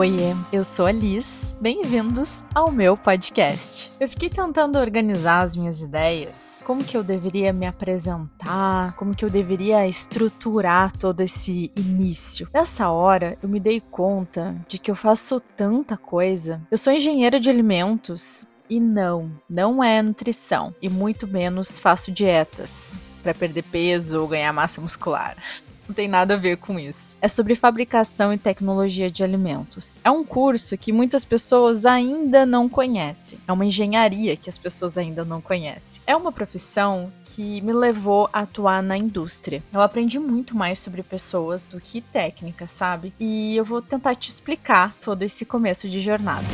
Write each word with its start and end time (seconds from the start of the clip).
Oiê, 0.00 0.34
eu 0.50 0.64
sou 0.64 0.86
a 0.86 0.92
Liz. 0.92 1.54
Bem-vindos 1.60 2.42
ao 2.54 2.70
meu 2.70 2.96
podcast. 2.96 3.92
Eu 4.00 4.08
fiquei 4.08 4.30
tentando 4.30 4.78
organizar 4.78 5.42
as 5.42 5.54
minhas 5.54 5.82
ideias, 5.82 6.62
como 6.64 6.82
que 6.82 6.96
eu 6.96 7.04
deveria 7.04 7.52
me 7.52 7.66
apresentar, 7.66 8.94
como 8.96 9.14
que 9.14 9.22
eu 9.22 9.28
deveria 9.28 9.86
estruturar 9.86 10.90
todo 10.90 11.20
esse 11.20 11.70
início. 11.76 12.48
Nessa 12.50 12.88
hora, 12.88 13.36
eu 13.42 13.48
me 13.50 13.60
dei 13.60 13.78
conta 13.78 14.56
de 14.66 14.78
que 14.78 14.90
eu 14.90 14.94
faço 14.94 15.38
tanta 15.54 15.98
coisa. 15.98 16.62
Eu 16.70 16.78
sou 16.78 16.94
engenheira 16.94 17.38
de 17.38 17.50
alimentos 17.50 18.46
e 18.70 18.80
não, 18.80 19.30
não 19.50 19.84
é 19.84 20.00
nutrição 20.00 20.74
e 20.80 20.88
muito 20.88 21.28
menos 21.28 21.78
faço 21.78 22.10
dietas 22.10 22.98
para 23.22 23.34
perder 23.34 23.64
peso 23.64 24.22
ou 24.22 24.28
ganhar 24.28 24.50
massa 24.50 24.80
muscular 24.80 25.36
não 25.90 25.94
tem 25.94 26.08
nada 26.08 26.34
a 26.34 26.36
ver 26.36 26.56
com 26.56 26.78
isso. 26.78 27.16
É 27.20 27.26
sobre 27.26 27.56
fabricação 27.56 28.32
e 28.32 28.38
tecnologia 28.38 29.10
de 29.10 29.24
alimentos. 29.24 30.00
É 30.04 30.10
um 30.10 30.24
curso 30.24 30.78
que 30.78 30.92
muitas 30.92 31.24
pessoas 31.24 31.84
ainda 31.84 32.46
não 32.46 32.68
conhecem. 32.68 33.40
É 33.46 33.52
uma 33.52 33.66
engenharia 33.66 34.36
que 34.36 34.48
as 34.48 34.56
pessoas 34.56 34.96
ainda 34.96 35.24
não 35.24 35.40
conhecem. 35.40 36.00
É 36.06 36.14
uma 36.14 36.30
profissão 36.30 37.12
que 37.24 37.60
me 37.60 37.72
levou 37.72 38.30
a 38.32 38.40
atuar 38.40 38.82
na 38.82 38.96
indústria. 38.96 39.62
Eu 39.72 39.80
aprendi 39.80 40.18
muito 40.18 40.56
mais 40.56 40.78
sobre 40.78 41.02
pessoas 41.02 41.66
do 41.66 41.80
que 41.80 42.00
técnica, 42.00 42.66
sabe? 42.68 43.12
E 43.18 43.56
eu 43.56 43.64
vou 43.64 43.82
tentar 43.82 44.14
te 44.14 44.30
explicar 44.30 44.94
todo 45.00 45.22
esse 45.22 45.44
começo 45.44 45.88
de 45.88 46.00
jornada. 46.00 46.46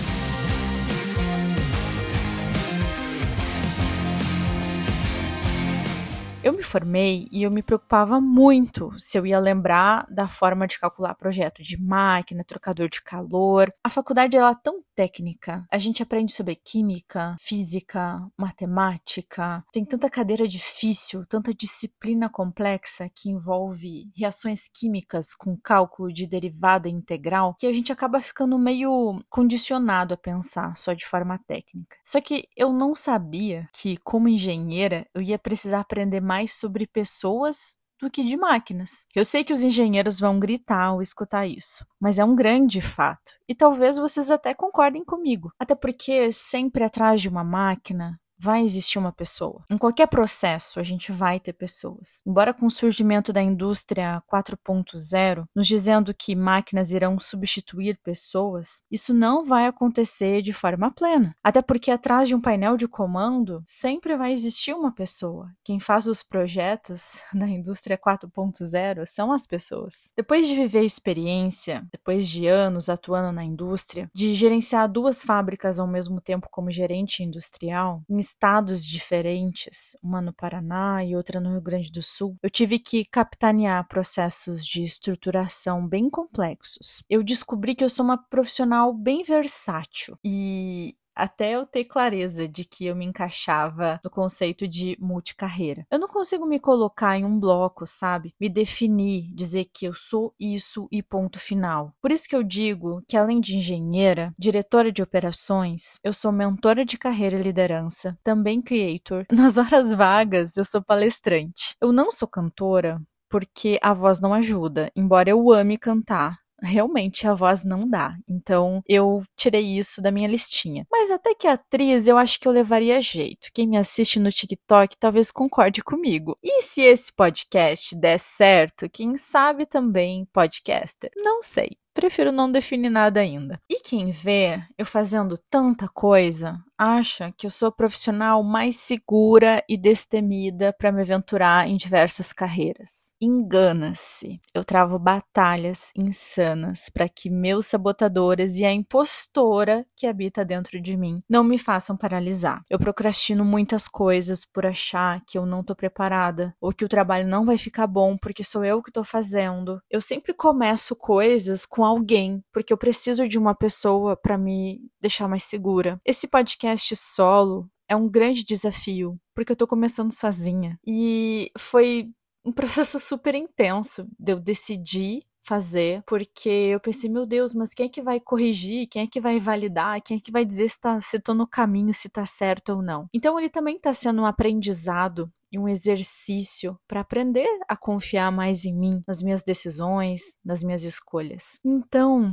Formei 6.66 7.28
e 7.30 7.44
eu 7.44 7.50
me 7.50 7.62
preocupava 7.62 8.20
muito 8.20 8.92
se 8.98 9.18
eu 9.18 9.24
ia 9.24 9.38
lembrar 9.38 10.06
da 10.10 10.28
forma 10.28 10.66
de 10.66 10.78
calcular 10.78 11.14
projeto 11.14 11.62
de 11.62 11.80
máquina, 11.80 12.44
trocador 12.44 12.88
de 12.88 13.00
calor. 13.02 13.72
A 13.82 13.88
faculdade 13.88 14.36
era 14.36 14.54
tão 14.54 14.82
técnica. 14.94 15.66
A 15.70 15.78
gente 15.78 16.02
aprende 16.02 16.32
sobre 16.32 16.56
química, 16.56 17.36
física, 17.38 18.26
matemática. 18.36 19.62
Tem 19.70 19.84
tanta 19.84 20.08
cadeira 20.08 20.48
difícil, 20.48 21.24
tanta 21.26 21.52
disciplina 21.52 22.28
complexa 22.28 23.08
que 23.14 23.30
envolve 23.30 24.10
reações 24.16 24.68
químicas 24.68 25.34
com 25.34 25.56
cálculo 25.56 26.12
de 26.12 26.26
derivada 26.26 26.88
integral 26.88 27.54
que 27.58 27.66
a 27.66 27.72
gente 27.72 27.92
acaba 27.92 28.20
ficando 28.20 28.58
meio 28.58 29.22
condicionado 29.28 30.14
a 30.14 30.16
pensar 30.16 30.76
só 30.76 30.94
de 30.94 31.06
forma 31.06 31.38
técnica. 31.46 31.98
Só 32.02 32.20
que 32.20 32.48
eu 32.56 32.72
não 32.72 32.94
sabia 32.94 33.68
que, 33.72 33.98
como 33.98 34.28
engenheira, 34.28 35.06
eu 35.14 35.20
ia 35.20 35.38
precisar 35.38 35.80
aprender 35.80 36.20
mais 36.20 36.52
sobre 36.56 36.86
pessoas 36.86 37.76
do 38.00 38.10
que 38.10 38.22
de 38.22 38.36
máquinas. 38.36 39.06
Eu 39.14 39.24
sei 39.24 39.42
que 39.42 39.52
os 39.52 39.62
engenheiros 39.62 40.20
vão 40.20 40.38
gritar 40.38 40.86
ao 40.86 41.00
escutar 41.00 41.46
isso, 41.46 41.86
mas 42.00 42.18
é 42.18 42.24
um 42.24 42.34
grande 42.34 42.80
fato. 42.80 43.32
E 43.48 43.54
talvez 43.54 43.96
vocês 43.96 44.30
até 44.30 44.54
concordem 44.54 45.04
comigo. 45.04 45.50
Até 45.58 45.74
porque 45.74 46.30
sempre 46.30 46.84
atrás 46.84 47.20
de 47.20 47.28
uma 47.28 47.42
máquina 47.42 48.20
vai 48.38 48.62
existir 48.62 48.98
uma 48.98 49.12
pessoa. 49.12 49.64
Em 49.70 49.78
qualquer 49.78 50.06
processo, 50.06 50.78
a 50.78 50.82
gente 50.82 51.12
vai 51.12 51.40
ter 51.40 51.52
pessoas. 51.52 52.22
Embora 52.26 52.52
com 52.52 52.66
o 52.66 52.70
surgimento 52.70 53.32
da 53.32 53.42
indústria 53.42 54.22
4.0, 54.30 55.46
nos 55.54 55.66
dizendo 55.66 56.14
que 56.14 56.34
máquinas 56.34 56.92
irão 56.92 57.18
substituir 57.18 57.98
pessoas, 58.02 58.82
isso 58.90 59.14
não 59.14 59.44
vai 59.44 59.66
acontecer 59.66 60.42
de 60.42 60.52
forma 60.52 60.90
plena. 60.90 61.34
Até 61.42 61.62
porque 61.62 61.90
atrás 61.90 62.28
de 62.28 62.34
um 62.34 62.40
painel 62.40 62.76
de 62.76 62.86
comando 62.86 63.62
sempre 63.66 64.16
vai 64.16 64.32
existir 64.32 64.74
uma 64.74 64.92
pessoa. 64.92 65.50
Quem 65.64 65.80
faz 65.80 66.06
os 66.06 66.22
projetos 66.22 67.20
da 67.32 67.48
indústria 67.48 67.98
4.0 67.98 69.06
são 69.06 69.32
as 69.32 69.46
pessoas. 69.46 70.12
Depois 70.16 70.46
de 70.46 70.54
viver 70.54 70.82
experiência, 70.82 71.86
depois 71.90 72.28
de 72.28 72.46
anos 72.46 72.88
atuando 72.88 73.32
na 73.32 73.44
indústria, 73.44 74.10
de 74.12 74.34
gerenciar 74.34 74.88
duas 74.88 75.22
fábricas 75.22 75.78
ao 75.78 75.86
mesmo 75.86 76.20
tempo 76.20 76.48
como 76.50 76.70
gerente 76.70 77.22
industrial, 77.22 78.02
em 78.08 78.22
estados 78.26 78.84
diferentes, 78.84 79.96
uma 80.02 80.20
no 80.20 80.32
Paraná 80.32 81.04
e 81.04 81.16
outra 81.16 81.40
no 81.40 81.52
Rio 81.52 81.60
Grande 81.60 81.90
do 81.90 82.02
Sul, 82.02 82.36
eu 82.42 82.50
tive 82.50 82.78
que 82.78 83.04
capitanear 83.04 83.86
processos 83.88 84.66
de 84.66 84.82
estruturação 84.82 85.86
bem 85.86 86.10
complexos. 86.10 87.02
Eu 87.08 87.22
descobri 87.22 87.74
que 87.74 87.84
eu 87.84 87.88
sou 87.88 88.04
uma 88.04 88.18
profissional 88.18 88.92
bem 88.92 89.22
versátil 89.22 90.18
e 90.24 90.96
até 91.16 91.52
eu 91.52 91.66
ter 91.66 91.84
clareza 91.84 92.46
de 92.46 92.64
que 92.64 92.86
eu 92.86 92.94
me 92.94 93.06
encaixava 93.06 93.98
no 94.04 94.10
conceito 94.10 94.68
de 94.68 94.96
multicarreira. 95.00 95.86
Eu 95.90 95.98
não 95.98 96.06
consigo 96.06 96.46
me 96.46 96.60
colocar 96.60 97.16
em 97.16 97.24
um 97.24 97.40
bloco, 97.40 97.86
sabe? 97.86 98.34
Me 98.38 98.48
definir, 98.48 99.32
dizer 99.34 99.66
que 99.72 99.86
eu 99.86 99.94
sou 99.94 100.34
isso 100.38 100.86
e 100.92 101.02
ponto 101.02 101.38
final. 101.38 101.92
Por 102.02 102.12
isso 102.12 102.28
que 102.28 102.36
eu 102.36 102.42
digo 102.42 103.02
que 103.08 103.16
além 103.16 103.40
de 103.40 103.56
engenheira, 103.56 104.32
diretora 104.38 104.92
de 104.92 105.02
operações, 105.02 105.98
eu 106.04 106.12
sou 106.12 106.30
mentora 106.30 106.84
de 106.84 106.98
carreira 106.98 107.38
e 107.38 107.42
liderança, 107.42 108.18
também 108.22 108.60
creator. 108.60 109.24
Nas 109.32 109.56
horas 109.56 109.94
vagas, 109.94 110.56
eu 110.56 110.64
sou 110.64 110.82
palestrante. 110.82 111.74
Eu 111.80 111.92
não 111.92 112.12
sou 112.12 112.28
cantora 112.28 113.00
porque 113.28 113.78
a 113.82 113.92
voz 113.92 114.20
não 114.20 114.32
ajuda, 114.32 114.90
embora 114.94 115.30
eu 115.30 115.50
ame 115.50 115.76
cantar 115.76 116.38
realmente 116.62 117.26
a 117.26 117.34
voz 117.34 117.64
não 117.64 117.86
dá. 117.86 118.16
Então 118.28 118.82
eu 118.88 119.22
tirei 119.36 119.78
isso 119.78 120.00
da 120.00 120.10
minha 120.10 120.28
listinha. 120.28 120.86
Mas 120.90 121.10
até 121.10 121.34
que 121.34 121.46
atriz 121.46 122.08
eu 122.08 122.16
acho 122.16 122.38
que 122.40 122.48
eu 122.48 122.52
levaria 122.52 123.00
jeito. 123.00 123.48
Quem 123.54 123.66
me 123.66 123.76
assiste 123.76 124.18
no 124.18 124.30
TikTok 124.30 124.96
talvez 124.98 125.30
concorde 125.30 125.82
comigo. 125.82 126.36
E 126.42 126.62
se 126.62 126.80
esse 126.80 127.12
podcast 127.12 127.94
der 127.96 128.18
certo, 128.18 128.88
quem 128.90 129.16
sabe 129.16 129.66
também 129.66 130.26
podcaster? 130.32 131.10
Não 131.16 131.42
sei 131.42 131.70
prefiro 131.96 132.30
não 132.30 132.52
definir 132.52 132.90
nada 132.90 133.20
ainda. 133.20 133.58
E 133.68 133.80
quem 133.80 134.10
vê 134.10 134.62
eu 134.76 134.84
fazendo 134.84 135.38
tanta 135.50 135.88
coisa 135.88 136.58
acha 136.78 137.32
que 137.36 137.46
eu 137.46 137.50
sou 137.50 137.68
a 137.68 137.72
profissional 137.72 138.42
mais 138.42 138.76
segura 138.76 139.62
e 139.68 139.76
destemida 139.76 140.72
para 140.72 140.92
me 140.92 141.00
aventurar 141.00 141.68
em 141.68 141.76
diversas 141.76 142.32
carreiras. 142.32 143.14
Engana-se. 143.20 144.38
Eu 144.54 144.64
travo 144.64 144.98
batalhas 144.98 145.90
insanas 145.96 146.88
para 146.88 147.08
que 147.08 147.30
meus 147.30 147.66
sabotadores 147.66 148.58
e 148.58 148.64
a 148.64 148.72
impostora 148.72 149.86
que 149.96 150.06
habita 150.06 150.44
dentro 150.44 150.80
de 150.80 150.96
mim 150.96 151.22
não 151.28 151.42
me 151.42 151.58
façam 151.58 151.96
paralisar. 151.96 152.62
Eu 152.68 152.78
procrastino 152.78 153.44
muitas 153.44 153.88
coisas 153.88 154.44
por 154.44 154.66
achar 154.66 155.22
que 155.26 155.38
eu 155.38 155.46
não 155.46 155.60
estou 155.60 155.74
preparada 155.74 156.54
ou 156.60 156.72
que 156.72 156.84
o 156.84 156.88
trabalho 156.88 157.26
não 157.26 157.44
vai 157.44 157.56
ficar 157.56 157.86
bom 157.86 158.16
porque 158.16 158.44
sou 158.44 158.64
eu 158.64 158.82
que 158.82 158.90
estou 158.90 159.04
fazendo. 159.04 159.80
Eu 159.90 160.00
sempre 160.00 160.34
começo 160.34 160.94
coisas 160.94 161.64
com 161.64 161.84
alguém, 161.84 162.42
porque 162.52 162.72
eu 162.72 162.78
preciso 162.78 163.28
de 163.28 163.38
uma 163.38 163.54
pessoa 163.54 164.16
para 164.16 164.36
me 164.36 164.80
deixar 165.00 165.28
mais 165.28 165.44
segura. 165.44 166.00
Esse 166.04 166.26
podcast 166.26 166.65
solo 166.96 167.68
é 167.88 167.94
um 167.94 168.08
grande 168.08 168.44
desafio, 168.44 169.18
porque 169.34 169.52
eu 169.52 169.56
tô 169.56 169.66
começando 169.66 170.12
sozinha. 170.12 170.78
E 170.86 171.50
foi 171.58 172.10
um 172.44 172.52
processo 172.52 172.98
super 172.98 173.34
intenso 173.34 174.06
de 174.18 174.32
eu 174.32 174.40
decidir 174.40 175.22
fazer, 175.46 176.02
porque 176.06 176.48
eu 176.48 176.80
pensei, 176.80 177.08
meu 177.08 177.24
Deus, 177.24 177.54
mas 177.54 177.72
quem 177.72 177.86
é 177.86 177.88
que 177.88 178.02
vai 178.02 178.18
corrigir? 178.18 178.88
Quem 178.88 179.02
é 179.02 179.06
que 179.06 179.20
vai 179.20 179.38
validar? 179.38 180.02
Quem 180.02 180.16
é 180.16 180.20
que 180.20 180.32
vai 180.32 180.44
dizer 180.44 180.68
se, 180.68 180.80
tá, 180.80 181.00
se 181.00 181.20
tô 181.20 181.34
no 181.34 181.46
caminho, 181.46 181.94
se 181.94 182.08
tá 182.08 182.26
certo 182.26 182.70
ou 182.70 182.82
não? 182.82 183.08
Então 183.14 183.38
ele 183.38 183.48
também 183.48 183.78
tá 183.78 183.94
sendo 183.94 184.22
um 184.22 184.26
aprendizado 184.26 185.30
e 185.52 185.58
um 185.58 185.68
exercício 185.68 186.76
para 186.88 187.00
aprender 187.00 187.48
a 187.68 187.76
confiar 187.76 188.32
mais 188.32 188.64
em 188.64 188.74
mim, 188.74 189.04
nas 189.06 189.22
minhas 189.22 189.44
decisões, 189.44 190.34
nas 190.44 190.64
minhas 190.64 190.82
escolhas. 190.82 191.60
Então, 191.64 192.32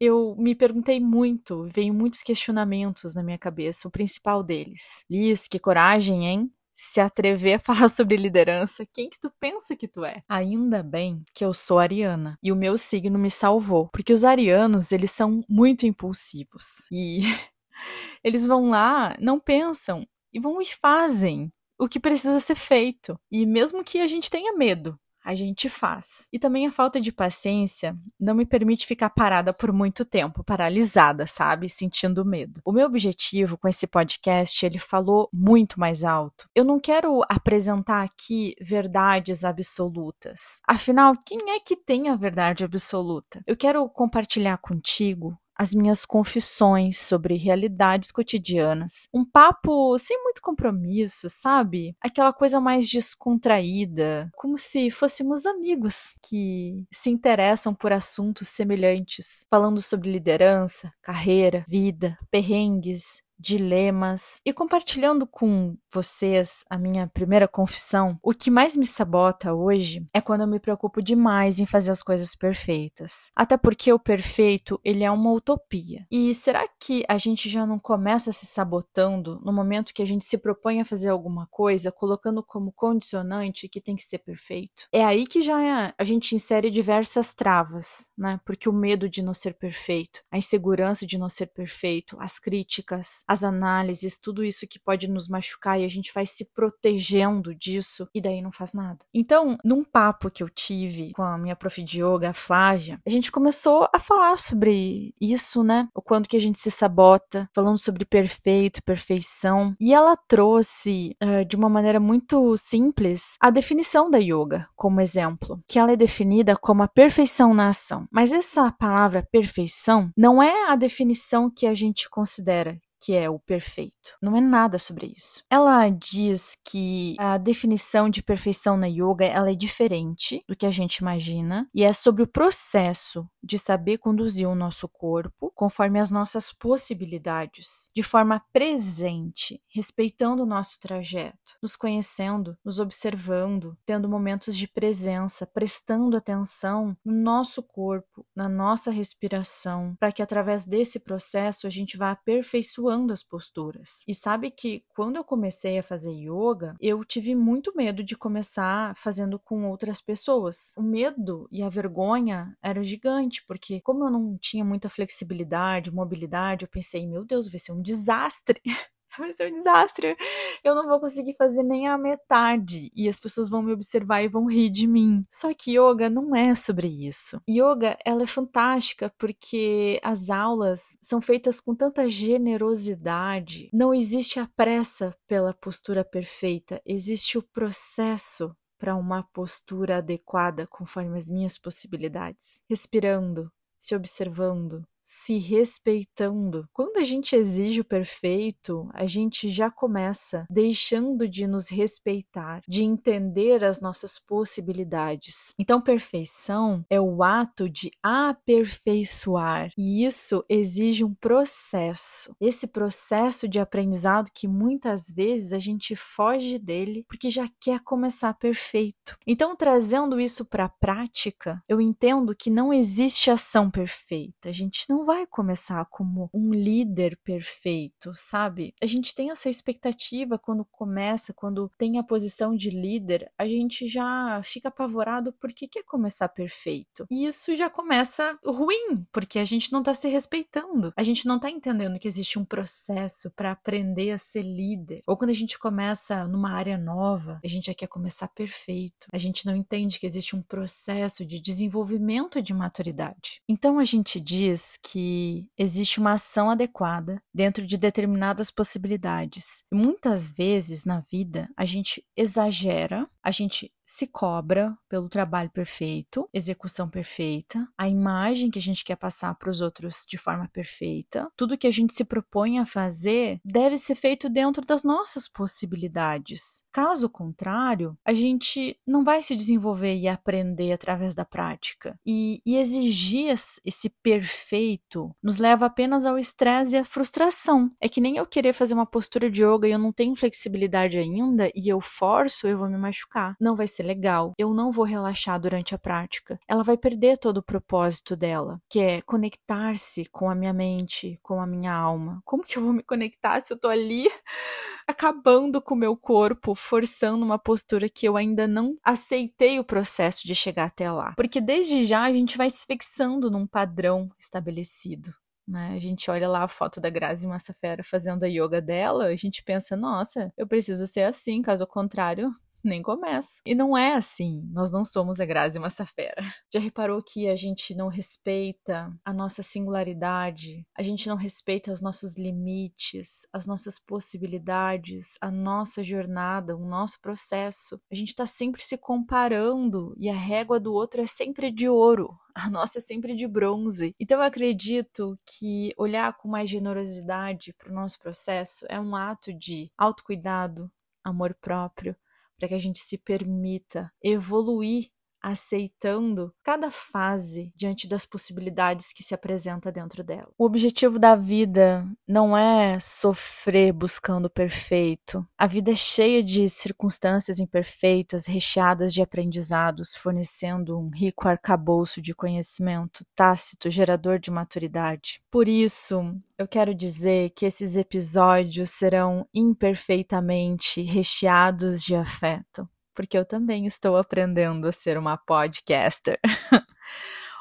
eu 0.00 0.34
me 0.38 0.54
perguntei 0.54 1.00
muito, 1.00 1.68
veio 1.72 1.92
muitos 1.94 2.22
questionamentos 2.22 3.14
na 3.14 3.22
minha 3.22 3.38
cabeça, 3.38 3.88
o 3.88 3.90
principal 3.90 4.42
deles. 4.42 5.04
Liz, 5.10 5.48
que 5.48 5.58
coragem, 5.58 6.26
hein? 6.26 6.50
se 6.76 7.00
atrever 7.00 7.54
a 7.54 7.58
falar 7.58 7.88
sobre 7.88 8.16
liderança, 8.16 8.84
quem 8.92 9.08
que 9.08 9.18
tu 9.18 9.32
pensa 9.40 9.74
que 9.74 9.88
tu 9.88 10.04
é? 10.04 10.22
Ainda 10.28 10.82
bem 10.82 11.24
que 11.34 11.44
eu 11.44 11.54
sou 11.54 11.78
ariana 11.78 12.38
e 12.42 12.52
o 12.52 12.56
meu 12.56 12.76
signo 12.76 13.18
me 13.18 13.30
salvou, 13.30 13.88
porque 13.88 14.12
os 14.12 14.24
arianos, 14.24 14.92
eles 14.92 15.10
são 15.10 15.42
muito 15.48 15.86
impulsivos 15.86 16.86
e 16.92 17.20
eles 18.22 18.46
vão 18.46 18.68
lá, 18.68 19.16
não 19.18 19.40
pensam 19.40 20.06
e 20.32 20.38
vão 20.38 20.60
e 20.60 20.66
fazem 20.66 21.50
o 21.78 21.88
que 21.88 22.00
precisa 22.00 22.40
ser 22.40 22.54
feito. 22.54 23.18
E 23.30 23.46
mesmo 23.46 23.84
que 23.84 23.98
a 24.00 24.06
gente 24.06 24.30
tenha 24.30 24.52
medo, 24.52 24.98
a 25.26 25.34
gente 25.34 25.68
faz. 25.68 26.28
E 26.32 26.38
também 26.38 26.68
a 26.68 26.72
falta 26.72 27.00
de 27.00 27.10
paciência 27.10 27.98
não 28.18 28.32
me 28.32 28.46
permite 28.46 28.86
ficar 28.86 29.10
parada 29.10 29.52
por 29.52 29.72
muito 29.72 30.04
tempo, 30.04 30.44
paralisada, 30.44 31.26
sabe? 31.26 31.68
Sentindo 31.68 32.24
medo. 32.24 32.60
O 32.64 32.70
meu 32.70 32.86
objetivo 32.86 33.58
com 33.58 33.66
esse 33.66 33.88
podcast, 33.88 34.64
ele 34.64 34.78
falou 34.78 35.28
muito 35.32 35.80
mais 35.80 36.04
alto. 36.04 36.48
Eu 36.54 36.64
não 36.64 36.78
quero 36.78 37.22
apresentar 37.28 38.04
aqui 38.04 38.54
verdades 38.60 39.44
absolutas. 39.44 40.60
Afinal, 40.64 41.14
quem 41.26 41.50
é 41.50 41.58
que 41.58 41.74
tem 41.74 42.08
a 42.08 42.14
verdade 42.14 42.64
absoluta? 42.64 43.42
Eu 43.44 43.56
quero 43.56 43.88
compartilhar 43.88 44.58
contigo 44.58 45.36
as 45.56 45.74
minhas 45.74 46.04
confissões 46.04 46.98
sobre 46.98 47.36
realidades 47.36 48.10
cotidianas. 48.10 49.08
Um 49.12 49.24
papo 49.24 49.98
sem 49.98 50.22
muito 50.22 50.42
compromisso, 50.42 51.28
sabe? 51.30 51.96
Aquela 52.00 52.32
coisa 52.32 52.60
mais 52.60 52.88
descontraída, 52.88 54.30
como 54.34 54.58
se 54.58 54.90
fôssemos 54.90 55.46
amigos 55.46 56.14
que 56.28 56.84
se 56.92 57.10
interessam 57.10 57.74
por 57.74 57.92
assuntos 57.92 58.48
semelhantes, 58.48 59.46
falando 59.50 59.80
sobre 59.80 60.10
liderança, 60.10 60.92
carreira, 61.02 61.64
vida, 61.68 62.18
perrengues, 62.30 63.22
dilemas 63.38 64.40
e 64.44 64.52
compartilhando 64.52 65.26
com 65.26 65.76
vocês 65.96 66.62
a 66.68 66.76
minha 66.76 67.06
primeira 67.06 67.48
confissão. 67.48 68.18
O 68.22 68.34
que 68.34 68.50
mais 68.50 68.76
me 68.76 68.84
sabota 68.84 69.54
hoje 69.54 70.04
é 70.12 70.20
quando 70.20 70.42
eu 70.42 70.46
me 70.46 70.60
preocupo 70.60 71.00
demais 71.02 71.58
em 71.58 71.64
fazer 71.64 71.90
as 71.90 72.02
coisas 72.02 72.34
perfeitas. 72.34 73.30
Até 73.34 73.56
porque 73.56 73.90
o 73.90 73.98
perfeito, 73.98 74.78
ele 74.84 75.02
é 75.02 75.10
uma 75.10 75.32
utopia. 75.32 76.06
E 76.10 76.34
será 76.34 76.68
que 76.78 77.02
a 77.08 77.16
gente 77.16 77.48
já 77.48 77.64
não 77.64 77.78
começa 77.78 78.30
se 78.30 78.44
sabotando 78.44 79.40
no 79.42 79.54
momento 79.54 79.94
que 79.94 80.02
a 80.02 80.06
gente 80.06 80.26
se 80.26 80.36
propõe 80.36 80.80
a 80.80 80.84
fazer 80.84 81.08
alguma 81.08 81.46
coisa, 81.46 81.90
colocando 81.90 82.42
como 82.42 82.72
condicionante 82.72 83.68
que 83.68 83.80
tem 83.80 83.96
que 83.96 84.02
ser 84.02 84.18
perfeito? 84.18 84.88
É 84.92 85.02
aí 85.02 85.26
que 85.26 85.40
já 85.40 85.62
é, 85.62 85.94
a 85.96 86.04
gente 86.04 86.34
insere 86.34 86.70
diversas 86.70 87.32
travas, 87.32 88.10
né? 88.18 88.38
Porque 88.44 88.68
o 88.68 88.72
medo 88.72 89.08
de 89.08 89.22
não 89.22 89.32
ser 89.32 89.54
perfeito, 89.54 90.20
a 90.30 90.36
insegurança 90.36 91.06
de 91.06 91.16
não 91.16 91.30
ser 91.30 91.46
perfeito, 91.46 92.18
as 92.20 92.38
críticas, 92.38 93.24
as 93.26 93.42
análises, 93.42 94.18
tudo 94.18 94.44
isso 94.44 94.66
que 94.66 94.78
pode 94.78 95.08
nos 95.08 95.26
machucar 95.28 95.80
e 95.80 95.85
a 95.86 95.90
gente 95.90 96.12
vai 96.12 96.26
se 96.26 96.44
protegendo 96.52 97.54
disso 97.54 98.08
e 98.14 98.20
daí 98.20 98.42
não 98.42 98.52
faz 98.52 98.72
nada. 98.72 98.98
Então, 99.14 99.56
num 99.64 99.82
papo 99.82 100.30
que 100.30 100.42
eu 100.42 100.48
tive 100.48 101.12
com 101.12 101.22
a 101.22 101.38
minha 101.38 101.56
prof 101.56 101.82
de 101.82 102.02
yoga, 102.02 102.30
a 102.30 102.34
Flávia, 102.34 103.00
a 103.06 103.10
gente 103.10 103.32
começou 103.32 103.88
a 103.92 103.98
falar 103.98 104.38
sobre 104.38 105.14
isso, 105.20 105.62
né? 105.62 105.88
O 105.94 106.02
quanto 106.02 106.28
que 106.28 106.36
a 106.36 106.40
gente 106.40 106.58
se 106.58 106.70
sabota, 106.70 107.48
falando 107.54 107.78
sobre 107.78 108.04
perfeito, 108.04 108.82
perfeição. 108.82 109.74
E 109.80 109.94
ela 109.94 110.16
trouxe 110.16 111.16
uh, 111.22 111.44
de 111.44 111.56
uma 111.56 111.68
maneira 111.68 112.00
muito 112.00 112.56
simples 112.56 113.36
a 113.40 113.50
definição 113.50 114.10
da 114.10 114.18
yoga 114.18 114.68
como 114.74 115.00
exemplo, 115.00 115.60
que 115.66 115.78
ela 115.78 115.92
é 115.92 115.96
definida 115.96 116.56
como 116.56 116.82
a 116.82 116.88
perfeição 116.88 117.54
na 117.54 117.68
ação. 117.68 118.06
Mas 118.10 118.32
essa 118.32 118.70
palavra 118.72 119.26
perfeição 119.30 120.10
não 120.16 120.42
é 120.42 120.70
a 120.70 120.76
definição 120.76 121.50
que 121.50 121.66
a 121.66 121.74
gente 121.74 122.08
considera 122.08 122.78
que 123.06 123.14
é 123.14 123.30
o 123.30 123.38
perfeito. 123.38 124.16
Não 124.20 124.36
é 124.36 124.40
nada 124.40 124.80
sobre 124.80 125.14
isso. 125.16 125.44
Ela 125.48 125.88
diz 125.88 126.58
que 126.64 127.14
a 127.20 127.38
definição 127.38 128.10
de 128.10 128.20
perfeição 128.20 128.76
na 128.76 128.88
yoga 128.88 129.24
ela 129.24 129.52
é 129.52 129.54
diferente 129.54 130.42
do 130.48 130.56
que 130.56 130.66
a 130.66 130.72
gente 130.72 130.96
imagina 130.96 131.70
e 131.72 131.84
é 131.84 131.92
sobre 131.92 132.24
o 132.24 132.26
processo 132.26 133.24
de 133.40 133.60
saber 133.60 133.98
conduzir 133.98 134.48
o 134.48 134.56
nosso 134.56 134.88
corpo 134.88 135.52
conforme 135.54 136.00
as 136.00 136.10
nossas 136.10 136.52
possibilidades, 136.52 137.90
de 137.94 138.02
forma 138.02 138.42
presente, 138.52 139.62
respeitando 139.68 140.42
o 140.42 140.46
nosso 140.46 140.80
trajeto, 140.80 141.54
nos 141.62 141.76
conhecendo, 141.76 142.58
nos 142.64 142.80
observando, 142.80 143.78
tendo 143.86 144.08
momentos 144.08 144.56
de 144.56 144.66
presença, 144.66 145.46
prestando 145.46 146.16
atenção 146.16 146.96
no 147.04 147.14
nosso 147.14 147.62
corpo, 147.62 148.26
na 148.34 148.48
nossa 148.48 148.90
respiração, 148.90 149.94
para 150.00 150.10
que 150.10 150.22
através 150.22 150.64
desse 150.64 150.98
processo 150.98 151.68
a 151.68 151.70
gente 151.70 151.96
vá 151.96 152.10
aperfeiçoando 152.10 152.95
as 153.12 153.22
posturas. 153.22 154.02
E 154.06 154.14
sabe 154.14 154.50
que 154.50 154.84
quando 154.94 155.16
eu 155.16 155.24
comecei 155.24 155.78
a 155.78 155.82
fazer 155.82 156.12
yoga, 156.12 156.74
eu 156.80 157.04
tive 157.04 157.34
muito 157.34 157.72
medo 157.76 158.02
de 158.02 158.16
começar 158.16 158.94
fazendo 158.96 159.38
com 159.38 159.68
outras 159.68 160.00
pessoas. 160.00 160.72
O 160.76 160.82
medo 160.82 161.48
e 161.50 161.62
a 161.62 161.68
vergonha 161.68 162.56
era 162.62 162.82
gigante, 162.82 163.44
porque 163.46 163.80
como 163.80 164.04
eu 164.04 164.10
não 164.10 164.38
tinha 164.38 164.64
muita 164.64 164.88
flexibilidade, 164.88 165.92
mobilidade, 165.92 166.64
eu 166.64 166.68
pensei, 166.68 167.06
meu 167.06 167.24
Deus, 167.24 167.48
vai 167.48 167.58
ser 167.58 167.72
um 167.72 167.82
desastre. 167.82 168.60
vai 169.18 169.32
ser 169.32 169.52
um 169.52 169.54
desastre. 169.54 170.16
Eu 170.62 170.74
não 170.74 170.88
vou 170.88 171.00
conseguir 171.00 171.34
fazer 171.34 171.62
nem 171.62 171.86
a 171.86 171.98
metade 171.98 172.90
e 172.94 173.08
as 173.08 173.20
pessoas 173.20 173.48
vão 173.48 173.62
me 173.62 173.72
observar 173.72 174.22
e 174.22 174.28
vão 174.28 174.46
rir 174.46 174.70
de 174.70 174.86
mim. 174.86 175.24
Só 175.30 175.52
que 175.54 175.72
yoga 175.78 176.08
não 176.08 176.34
é 176.34 176.54
sobre 176.54 176.88
isso. 176.88 177.40
Yoga, 177.48 177.96
ela 178.04 178.22
é 178.22 178.26
fantástica 178.26 179.12
porque 179.18 180.00
as 180.02 180.30
aulas 180.30 180.96
são 181.00 181.20
feitas 181.20 181.60
com 181.60 181.74
tanta 181.74 182.08
generosidade. 182.08 183.68
Não 183.72 183.94
existe 183.94 184.40
a 184.40 184.48
pressa 184.56 185.16
pela 185.26 185.54
postura 185.54 186.04
perfeita, 186.04 186.80
existe 186.84 187.38
o 187.38 187.42
processo 187.42 188.54
para 188.78 188.94
uma 188.94 189.22
postura 189.22 189.98
adequada 189.98 190.66
conforme 190.66 191.16
as 191.16 191.30
minhas 191.30 191.58
possibilidades. 191.58 192.62
Respirando, 192.68 193.50
se 193.76 193.94
observando, 193.94 194.86
se 195.06 195.38
respeitando. 195.38 196.68
Quando 196.72 196.96
a 196.96 197.04
gente 197.04 197.36
exige 197.36 197.80
o 197.80 197.84
perfeito, 197.84 198.88
a 198.92 199.06
gente 199.06 199.48
já 199.48 199.70
começa 199.70 200.44
deixando 200.50 201.28
de 201.28 201.46
nos 201.46 201.68
respeitar, 201.68 202.60
de 202.66 202.82
entender 202.82 203.64
as 203.64 203.80
nossas 203.80 204.18
possibilidades. 204.18 205.54
Então, 205.56 205.80
perfeição 205.80 206.84
é 206.90 207.00
o 207.00 207.22
ato 207.22 207.68
de 207.68 207.88
aperfeiçoar, 208.02 209.70
e 209.78 210.04
isso 210.04 210.44
exige 210.48 211.04
um 211.04 211.14
processo. 211.14 212.34
Esse 212.40 212.66
processo 212.66 213.46
de 213.46 213.60
aprendizado 213.60 214.30
que 214.34 214.48
muitas 214.48 215.12
vezes 215.12 215.52
a 215.52 215.58
gente 215.60 215.94
foge 215.94 216.58
dele 216.58 217.04
porque 217.06 217.30
já 217.30 217.48
quer 217.60 217.78
começar 217.80 218.34
perfeito. 218.34 219.16
Então, 219.24 219.54
trazendo 219.54 220.20
isso 220.20 220.44
para 220.44 220.64
a 220.64 220.68
prática, 220.68 221.62
eu 221.68 221.80
entendo 221.80 222.34
que 222.34 222.50
não 222.50 222.72
existe 222.72 223.30
ação 223.30 223.70
perfeita. 223.70 224.48
A 224.48 224.52
gente 224.52 224.84
não 224.88 224.95
não 224.96 225.04
vai 225.04 225.26
começar 225.26 225.84
como 225.90 226.30
um 226.32 226.54
líder 226.54 227.18
perfeito, 227.22 228.12
sabe? 228.14 228.74
A 228.82 228.86
gente 228.86 229.14
tem 229.14 229.30
essa 229.30 229.50
expectativa 229.50 230.38
quando 230.38 230.64
começa, 230.64 231.34
quando 231.34 231.70
tem 231.76 231.98
a 231.98 232.02
posição 232.02 232.56
de 232.56 232.70
líder, 232.70 233.30
a 233.36 233.46
gente 233.46 233.86
já 233.86 234.40
fica 234.42 234.68
apavorado 234.68 235.34
porque 235.34 235.68
quer 235.68 235.82
começar 235.82 236.30
perfeito. 236.30 237.06
E 237.10 237.26
isso 237.26 237.54
já 237.54 237.68
começa 237.68 238.38
ruim, 238.42 239.06
porque 239.12 239.38
a 239.38 239.44
gente 239.44 239.70
não 239.70 239.82
tá 239.82 239.92
se 239.92 240.08
respeitando. 240.08 240.94
A 240.96 241.02
gente 241.02 241.26
não 241.26 241.38
tá 241.38 241.50
entendendo 241.50 241.98
que 241.98 242.08
existe 242.08 242.38
um 242.38 242.44
processo 242.44 243.30
para 243.32 243.52
aprender 243.52 244.12
a 244.12 244.18
ser 244.18 244.42
líder. 244.42 245.02
Ou 245.06 245.14
quando 245.14 245.30
a 245.30 245.34
gente 245.34 245.58
começa 245.58 246.26
numa 246.26 246.52
área 246.52 246.78
nova, 246.78 247.38
a 247.44 247.48
gente 247.48 247.66
já 247.66 247.74
quer 247.74 247.86
começar 247.86 248.28
perfeito. 248.28 249.08
A 249.12 249.18
gente 249.18 249.44
não 249.44 249.54
entende 249.54 250.00
que 250.00 250.06
existe 250.06 250.34
um 250.34 250.40
processo 250.40 251.22
de 251.22 251.38
desenvolvimento 251.38 252.40
de 252.40 252.54
maturidade. 252.54 253.42
Então 253.46 253.78
a 253.78 253.84
gente 253.84 254.18
diz 254.18 254.78
que 254.88 255.48
existe 255.58 255.98
uma 255.98 256.12
ação 256.12 256.48
adequada 256.48 257.20
dentro 257.34 257.66
de 257.66 257.76
determinadas 257.76 258.52
possibilidades. 258.52 259.64
Muitas 259.72 260.32
vezes 260.32 260.84
na 260.84 261.00
vida 261.00 261.48
a 261.56 261.64
gente 261.64 262.04
exagera, 262.16 263.08
a 263.20 263.32
gente 263.32 263.72
se 263.86 264.06
cobra 264.06 264.76
pelo 264.88 265.08
trabalho 265.08 265.48
perfeito, 265.48 266.28
execução 266.34 266.88
perfeita, 266.88 267.66
a 267.78 267.88
imagem 267.88 268.50
que 268.50 268.58
a 268.58 268.62
gente 268.62 268.84
quer 268.84 268.96
passar 268.96 269.34
para 269.36 269.48
os 269.48 269.60
outros 269.60 270.04
de 270.06 270.18
forma 270.18 270.48
perfeita. 270.48 271.30
Tudo 271.36 271.56
que 271.56 271.66
a 271.66 271.70
gente 271.70 271.94
se 271.94 272.04
propõe 272.04 272.58
a 272.58 272.66
fazer 272.66 273.40
deve 273.44 273.78
ser 273.78 273.94
feito 273.94 274.28
dentro 274.28 274.66
das 274.66 274.82
nossas 274.82 275.28
possibilidades. 275.28 276.64
Caso 276.72 277.08
contrário, 277.08 277.96
a 278.04 278.12
gente 278.12 278.78
não 278.86 279.04
vai 279.04 279.22
se 279.22 279.36
desenvolver 279.36 279.96
e 279.96 280.08
aprender 280.08 280.72
através 280.72 281.14
da 281.14 281.24
prática. 281.24 281.98
E, 282.04 282.42
e 282.44 282.56
exigir 282.56 283.32
esse 283.64 283.90
perfeito 284.02 285.14
nos 285.22 285.36
leva 285.36 285.66
apenas 285.66 286.04
ao 286.04 286.18
estresse 286.18 286.74
e 286.74 286.78
à 286.78 286.84
frustração. 286.84 287.70
É 287.80 287.88
que 287.88 288.00
nem 288.00 288.16
eu 288.16 288.26
querer 288.26 288.52
fazer 288.52 288.74
uma 288.74 288.86
postura 288.86 289.30
de 289.30 289.44
yoga 289.44 289.68
e 289.68 289.72
eu 289.72 289.78
não 289.78 289.92
tenho 289.92 290.16
flexibilidade 290.16 290.98
ainda 290.98 291.50
e 291.54 291.68
eu 291.68 291.80
forço, 291.80 292.48
eu 292.48 292.58
vou 292.58 292.68
me 292.68 292.78
machucar. 292.78 293.36
Não 293.40 293.54
vai 293.54 293.66
ser 293.66 293.75
legal, 293.82 294.32
eu 294.38 294.52
não 294.52 294.70
vou 294.72 294.84
relaxar 294.84 295.40
durante 295.40 295.74
a 295.74 295.78
prática. 295.78 296.38
Ela 296.48 296.62
vai 296.62 296.76
perder 296.76 297.18
todo 297.18 297.38
o 297.38 297.42
propósito 297.42 298.16
dela, 298.16 298.60
que 298.68 298.80
é 298.80 299.02
conectar-se 299.02 300.04
com 300.06 300.30
a 300.30 300.34
minha 300.34 300.52
mente, 300.52 301.18
com 301.22 301.40
a 301.40 301.46
minha 301.46 301.72
alma. 301.72 302.20
Como 302.24 302.42
que 302.42 302.56
eu 302.56 302.62
vou 302.62 302.72
me 302.72 302.82
conectar 302.82 303.40
se 303.40 303.52
eu 303.52 303.58
tô 303.58 303.68
ali 303.68 304.08
acabando 304.86 305.60
com 305.60 305.74
o 305.74 305.78
meu 305.78 305.96
corpo, 305.96 306.54
forçando 306.54 307.24
uma 307.24 307.38
postura 307.38 307.88
que 307.88 308.06
eu 308.06 308.16
ainda 308.16 308.46
não 308.46 308.76
aceitei 308.84 309.58
o 309.58 309.64
processo 309.64 310.26
de 310.26 310.34
chegar 310.34 310.64
até 310.66 310.90
lá? 310.90 311.12
Porque 311.16 311.40
desde 311.40 311.84
já 311.84 312.02
a 312.02 312.12
gente 312.12 312.36
vai 312.36 312.50
se 312.50 312.66
fixando 312.66 313.30
num 313.30 313.46
padrão 313.46 314.08
estabelecido. 314.18 315.14
Né? 315.46 315.74
A 315.74 315.78
gente 315.78 316.10
olha 316.10 316.28
lá 316.28 316.42
a 316.42 316.48
foto 316.48 316.80
da 316.80 316.90
Grazi 316.90 317.26
Massafera 317.26 317.84
fazendo 317.84 318.24
a 318.24 318.26
yoga 318.26 318.60
dela, 318.60 319.06
a 319.06 319.16
gente 319.16 319.44
pensa, 319.44 319.76
nossa, 319.76 320.32
eu 320.36 320.46
preciso 320.46 320.86
ser 320.86 321.02
assim, 321.02 321.40
caso 321.40 321.66
contrário, 321.66 322.34
nem 322.66 322.82
começo. 322.82 323.40
E 323.44 323.54
não 323.54 323.76
é 323.76 323.94
assim. 323.94 324.42
Nós 324.52 324.70
não 324.70 324.84
somos 324.84 325.20
a 325.20 325.24
Grazi 325.24 325.58
Massafera. 325.58 326.16
Já 326.52 326.60
reparou 326.60 327.02
que 327.02 327.28
a 327.28 327.36
gente 327.36 327.74
não 327.74 327.88
respeita 327.88 328.92
a 329.04 329.12
nossa 329.12 329.42
singularidade, 329.42 330.66
a 330.76 330.82
gente 330.82 331.08
não 331.08 331.16
respeita 331.16 331.72
os 331.72 331.80
nossos 331.80 332.16
limites, 332.16 333.26
as 333.32 333.46
nossas 333.46 333.78
possibilidades, 333.78 335.16
a 335.20 335.30
nossa 335.30 335.82
jornada, 335.82 336.56
o 336.56 336.66
nosso 336.66 337.00
processo. 337.00 337.80
A 337.90 337.94
gente 337.94 338.08
está 338.08 338.26
sempre 338.26 338.62
se 338.62 338.76
comparando 338.76 339.94
e 339.96 340.08
a 340.08 340.16
régua 340.16 340.60
do 340.60 340.72
outro 340.72 341.00
é 341.00 341.06
sempre 341.06 341.50
de 341.50 341.68
ouro 341.68 342.16
a 342.36 342.50
nossa 342.50 342.78
é 342.78 342.80
sempre 342.80 343.14
de 343.14 343.26
bronze. 343.26 343.94
Então 343.98 344.18
eu 344.18 344.24
acredito 344.24 345.18
que 345.24 345.72
olhar 345.76 346.16
com 346.16 346.28
mais 346.28 346.50
generosidade 346.50 347.54
para 347.54 347.70
o 347.70 347.74
nosso 347.74 347.98
processo 347.98 348.66
é 348.68 348.78
um 348.78 348.94
ato 348.94 349.32
de 349.32 349.70
autocuidado, 349.76 350.70
amor 351.02 351.34
próprio, 351.40 351.96
para 352.36 352.48
que 352.48 352.54
a 352.54 352.58
gente 352.58 352.78
se 352.80 352.98
permita 352.98 353.92
evoluir 354.02 354.90
aceitando 355.22 356.32
cada 356.42 356.70
fase 356.70 357.52
diante 357.54 357.88
das 357.88 358.06
possibilidades 358.06 358.92
que 358.92 359.02
se 359.02 359.14
apresenta 359.14 359.72
dentro 359.72 360.04
dela. 360.04 360.28
O 360.38 360.44
objetivo 360.44 360.98
da 360.98 361.16
vida 361.16 361.86
não 362.06 362.36
é 362.36 362.78
sofrer 362.80 363.72
buscando 363.72 364.26
o 364.26 364.30
perfeito. 364.30 365.26
A 365.36 365.46
vida 365.46 365.72
é 365.72 365.74
cheia 365.74 366.22
de 366.22 366.48
circunstâncias 366.48 367.38
imperfeitas, 367.38 368.26
recheadas 368.26 368.92
de 368.94 369.02
aprendizados, 369.02 369.94
fornecendo 369.94 370.78
um 370.78 370.90
rico 370.90 371.28
arcabouço 371.28 372.00
de 372.00 372.14
conhecimento 372.14 373.04
tácito, 373.14 373.70
gerador 373.70 374.18
de 374.18 374.30
maturidade. 374.30 375.20
Por 375.30 375.48
isso, 375.48 376.14
eu 376.38 376.46
quero 376.46 376.74
dizer 376.74 377.30
que 377.30 377.46
esses 377.46 377.76
episódios 377.76 378.70
serão 378.70 379.26
imperfeitamente 379.34 380.82
recheados 380.82 381.82
de 381.82 381.94
afeto 381.94 382.68
porque 382.96 383.16
eu 383.16 383.24
também 383.24 383.66
estou 383.66 383.96
aprendendo 383.96 384.66
a 384.66 384.72
ser 384.72 384.98
uma 384.98 385.16
podcaster. 385.16 386.18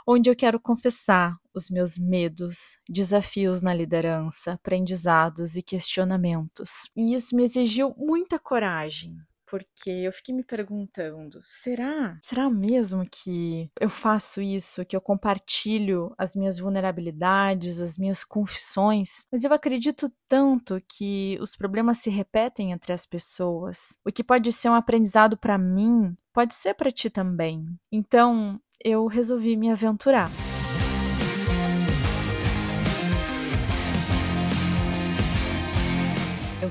onde 0.07 0.29
eu 0.29 0.35
quero 0.35 0.59
confessar 0.59 1.35
os 1.53 1.69
meus 1.69 1.97
medos, 1.97 2.77
desafios 2.88 3.62
na 3.62 3.74
liderança, 3.74 4.53
aprendizados 4.53 5.55
e 5.55 5.63
questionamentos. 5.63 6.91
E 6.95 7.15
isso 7.15 7.35
me 7.35 7.43
exigiu 7.43 7.95
muita 7.97 8.38
coragem, 8.38 9.17
porque 9.47 9.89
eu 9.89 10.11
fiquei 10.11 10.33
me 10.33 10.43
perguntando: 10.43 11.39
será? 11.43 12.17
Será 12.21 12.49
mesmo 12.49 13.05
que 13.09 13.69
eu 13.79 13.89
faço 13.89 14.41
isso, 14.41 14.85
que 14.85 14.95
eu 14.95 15.01
compartilho 15.01 16.13
as 16.17 16.35
minhas 16.35 16.59
vulnerabilidades, 16.59 17.79
as 17.79 17.97
minhas 17.97 18.23
confissões? 18.23 19.25
Mas 19.31 19.43
eu 19.43 19.53
acredito 19.53 20.11
tanto 20.27 20.81
que 20.87 21.37
os 21.41 21.55
problemas 21.55 21.99
se 21.99 22.09
repetem 22.09 22.71
entre 22.71 22.93
as 22.93 23.05
pessoas. 23.05 23.97
O 24.05 24.11
que 24.11 24.23
pode 24.23 24.51
ser 24.51 24.69
um 24.69 24.75
aprendizado 24.75 25.37
para 25.37 25.57
mim, 25.57 26.15
pode 26.33 26.53
ser 26.53 26.73
para 26.73 26.91
ti 26.91 27.09
também. 27.09 27.65
Então, 27.91 28.59
eu 28.83 29.07
resolvi 29.07 29.55
me 29.55 29.71
aventurar. 29.71 30.29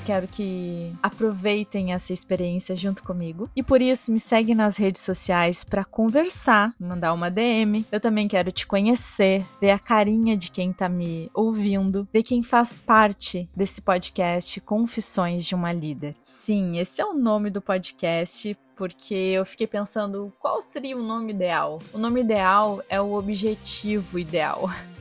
Quero 0.04 0.28
que 0.28 0.92
aproveitem 1.02 1.92
essa 1.92 2.12
experiência 2.12 2.76
junto 2.76 3.02
comigo. 3.02 3.50
E 3.56 3.62
por 3.62 3.80
isso 3.80 4.12
me 4.12 4.20
segue 4.20 4.54
nas 4.54 4.76
redes 4.76 5.00
sociais 5.00 5.64
para 5.64 5.84
conversar, 5.84 6.74
mandar 6.78 7.12
uma 7.12 7.30
DM. 7.30 7.86
Eu 7.90 8.00
também 8.00 8.28
quero 8.28 8.52
te 8.52 8.66
conhecer, 8.66 9.44
ver 9.60 9.70
a 9.70 9.78
carinha 9.78 10.36
de 10.36 10.50
quem 10.50 10.72
tá 10.72 10.88
me 10.88 11.30
ouvindo, 11.32 12.06
ver 12.12 12.22
quem 12.22 12.42
faz 12.42 12.80
parte 12.80 13.48
desse 13.56 13.80
podcast 13.80 14.60
Confissões 14.60 15.46
de 15.46 15.54
uma 15.54 15.72
Líder. 15.72 16.14
Sim, 16.20 16.78
esse 16.78 17.00
é 17.00 17.04
o 17.04 17.14
nome 17.14 17.50
do 17.50 17.62
podcast 17.62 18.56
porque 18.76 19.14
eu 19.14 19.46
fiquei 19.46 19.66
pensando 19.66 20.32
qual 20.40 20.60
seria 20.60 20.96
o 20.96 21.02
nome 21.02 21.32
ideal. 21.32 21.80
O 21.92 21.98
nome 21.98 22.20
ideal 22.20 22.82
é 22.88 23.00
o 23.00 23.14
objetivo 23.14 24.18
ideal. 24.18 24.68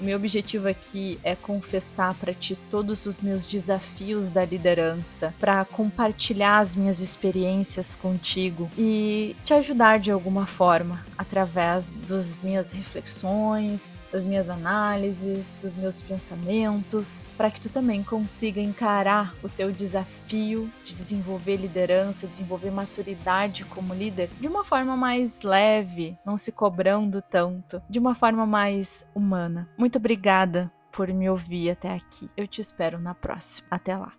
O 0.00 0.04
meu 0.04 0.16
objetivo 0.16 0.68
aqui 0.68 1.18
é 1.22 1.36
confessar 1.36 2.14
para 2.14 2.34
ti 2.34 2.56
todos 2.70 3.06
os 3.06 3.20
meus 3.20 3.46
desafios 3.46 4.30
da 4.30 4.44
liderança, 4.44 5.34
para 5.38 5.64
compartilhar 5.64 6.58
as 6.58 6.74
minhas 6.74 7.00
experiências 7.00 7.94
contigo 7.96 8.70
e 8.76 9.36
te 9.44 9.54
ajudar 9.54 9.98
de 9.98 10.10
alguma 10.10 10.46
forma 10.46 11.04
através 11.16 11.88
das 12.08 12.42
minhas 12.42 12.72
reflexões, 12.72 14.04
das 14.12 14.26
minhas 14.26 14.50
análises, 14.50 15.60
dos 15.62 15.76
meus 15.76 16.02
pensamentos, 16.02 17.28
para 17.36 17.50
que 17.50 17.60
tu 17.60 17.70
também 17.70 18.02
consiga 18.02 18.60
encarar 18.60 19.34
o 19.42 19.48
teu 19.48 19.70
desafio 19.70 20.70
de 20.84 20.94
desenvolver 20.94 21.56
liderança, 21.56 22.26
desenvolver 22.26 22.70
maturidade 22.70 23.64
como 23.64 23.94
líder 23.94 24.28
de 24.40 24.48
uma 24.48 24.64
forma 24.64 24.96
mais 24.96 25.42
leve, 25.42 26.18
não 26.24 26.36
se 26.36 26.52
cobrando 26.52 27.22
tanto, 27.22 27.80
de 27.88 27.98
uma 27.98 28.14
forma 28.14 28.46
mais 28.46 29.04
humana. 29.14 29.68
Muito 29.84 29.98
obrigada 29.98 30.72
por 30.90 31.12
me 31.12 31.28
ouvir 31.28 31.68
até 31.68 31.92
aqui. 31.92 32.30
Eu 32.34 32.48
te 32.48 32.58
espero 32.58 32.98
na 32.98 33.14
próxima. 33.14 33.68
Até 33.70 33.94
lá. 33.94 34.14